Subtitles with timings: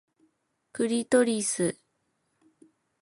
[0.73, 1.77] クリトリス